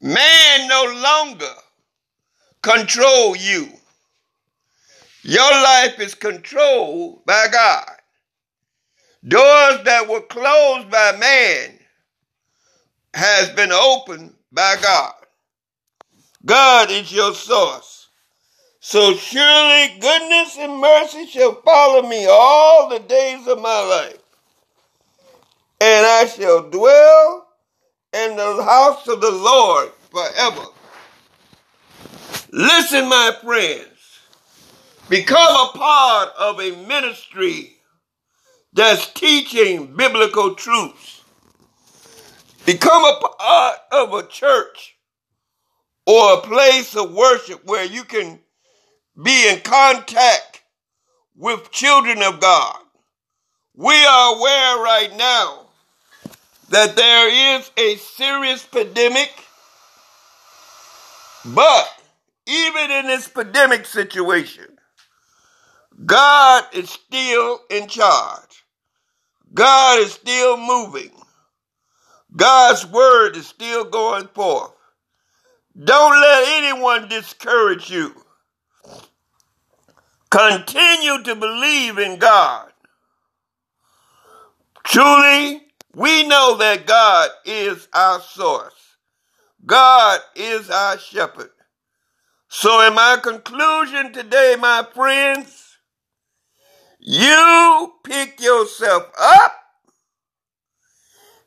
man 0.00 0.68
no 0.68 1.00
longer 1.02 1.54
control 2.62 3.36
you. 3.36 3.68
Your 5.22 5.50
life 5.50 5.98
is 6.00 6.14
controlled 6.14 7.24
by 7.26 7.46
God. 7.50 7.90
Doors 9.26 9.82
that 9.84 10.08
were 10.08 10.20
closed 10.22 10.90
by 10.90 11.16
man 11.18 11.78
has 13.14 13.50
been 13.50 13.72
opened 13.72 14.34
by 14.52 14.76
God. 14.80 15.14
God 16.44 16.90
is 16.90 17.12
your 17.12 17.34
source. 17.34 18.05
So 18.88 19.16
surely 19.16 19.98
goodness 19.98 20.56
and 20.60 20.78
mercy 20.78 21.26
shall 21.26 21.60
follow 21.62 22.02
me 22.08 22.24
all 22.30 22.88
the 22.88 23.00
days 23.00 23.44
of 23.48 23.60
my 23.60 23.80
life. 23.80 24.22
And 25.80 26.06
I 26.06 26.26
shall 26.26 26.70
dwell 26.70 27.48
in 28.12 28.36
the 28.36 28.62
house 28.62 29.08
of 29.08 29.20
the 29.20 29.32
Lord 29.32 29.90
forever. 30.12 30.66
Listen, 32.52 33.08
my 33.08 33.36
friends. 33.42 34.20
Become 35.08 35.56
a 35.56 35.76
part 35.76 36.28
of 36.38 36.60
a 36.60 36.86
ministry 36.86 37.78
that's 38.72 39.12
teaching 39.14 39.96
biblical 39.96 40.54
truths. 40.54 41.22
Become 42.64 43.02
a 43.02 43.20
part 43.36 43.78
of 43.90 44.14
a 44.14 44.28
church 44.28 44.96
or 46.06 46.34
a 46.34 46.40
place 46.42 46.94
of 46.94 47.12
worship 47.12 47.64
where 47.64 47.84
you 47.84 48.04
can 48.04 48.38
be 49.22 49.48
in 49.48 49.60
contact 49.60 50.62
with 51.36 51.70
children 51.70 52.22
of 52.22 52.40
God. 52.40 52.78
We 53.74 53.94
are 53.94 54.36
aware 54.36 54.82
right 54.82 55.10
now 55.16 55.66
that 56.70 56.96
there 56.96 57.58
is 57.58 57.70
a 57.76 57.96
serious 57.96 58.64
pandemic, 58.64 59.30
but 61.44 61.88
even 62.46 62.90
in 62.90 63.06
this 63.06 63.28
pandemic 63.28 63.86
situation, 63.86 64.78
God 66.04 66.64
is 66.72 66.90
still 66.90 67.60
in 67.70 67.88
charge. 67.88 68.64
God 69.54 70.00
is 70.00 70.12
still 70.12 70.56
moving. 70.56 71.10
God's 72.34 72.86
word 72.86 73.36
is 73.36 73.46
still 73.46 73.84
going 73.84 74.28
forth. 74.28 74.72
Don't 75.82 76.20
let 76.20 76.62
anyone 76.62 77.08
discourage 77.08 77.90
you. 77.90 78.14
Continue 80.36 81.22
to 81.22 81.34
believe 81.34 81.96
in 81.96 82.18
God. 82.18 82.70
Truly, 84.84 85.62
we 85.94 86.28
know 86.28 86.58
that 86.58 86.86
God 86.86 87.30
is 87.46 87.88
our 87.94 88.20
source. 88.20 88.98
God 89.64 90.20
is 90.34 90.68
our 90.68 90.98
shepherd. 90.98 91.52
So 92.48 92.86
in 92.86 92.94
my 92.94 93.18
conclusion 93.22 94.12
today, 94.12 94.56
my 94.60 94.86
friends, 94.94 95.78
you 97.00 97.94
pick 98.04 98.38
yourself 98.38 99.04
up, 99.18 99.54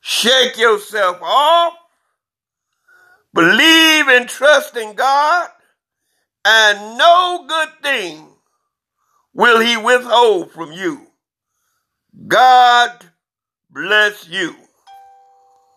shake 0.02 0.58
yourself 0.58 1.20
off, 1.22 1.74
believe 3.36 4.08
and 4.08 4.28
trust 4.28 4.76
in 4.76 4.96
God, 4.96 5.50
and 6.44 6.98
no 6.98 7.46
good 7.48 7.70
thing 7.84 8.29
will 9.40 9.62
he 9.62 9.78
withhold 9.78 10.52
from 10.52 10.74
you. 10.74 11.08
God 12.28 13.06
bless 13.70 14.28
you. 14.28 14.54